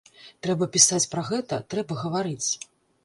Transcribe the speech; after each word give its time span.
Трэба 0.45 0.67
пісаць 0.77 1.01
пра 1.13 1.25
гэта, 1.29 1.61
трэба 1.75 1.99
гаварыць. 2.03 2.51